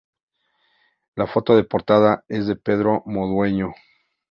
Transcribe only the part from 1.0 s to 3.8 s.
La foto de portada es de Pedro Madueño.